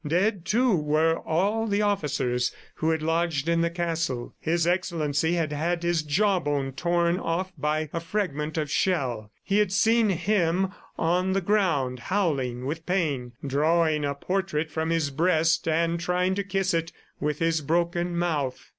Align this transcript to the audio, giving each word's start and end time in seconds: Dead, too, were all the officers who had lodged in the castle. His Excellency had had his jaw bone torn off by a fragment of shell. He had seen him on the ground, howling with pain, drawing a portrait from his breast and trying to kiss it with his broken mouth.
Dead, 0.07 0.45
too, 0.45 0.75
were 0.75 1.15
all 1.27 1.67
the 1.67 1.83
officers 1.83 2.51
who 2.77 2.89
had 2.89 3.03
lodged 3.03 3.47
in 3.47 3.61
the 3.61 3.69
castle. 3.69 4.33
His 4.39 4.65
Excellency 4.65 5.33
had 5.33 5.51
had 5.51 5.83
his 5.83 6.01
jaw 6.01 6.39
bone 6.39 6.71
torn 6.71 7.19
off 7.19 7.53
by 7.55 7.87
a 7.93 7.99
fragment 7.99 8.57
of 8.57 8.71
shell. 8.71 9.31
He 9.43 9.59
had 9.59 9.71
seen 9.71 10.09
him 10.09 10.71
on 10.97 11.33
the 11.33 11.39
ground, 11.41 11.99
howling 11.99 12.65
with 12.65 12.87
pain, 12.87 13.33
drawing 13.45 14.03
a 14.03 14.15
portrait 14.15 14.71
from 14.71 14.89
his 14.89 15.11
breast 15.11 15.67
and 15.67 15.99
trying 15.99 16.33
to 16.33 16.43
kiss 16.43 16.73
it 16.73 16.91
with 17.19 17.37
his 17.37 17.61
broken 17.61 18.17
mouth. 18.17 18.69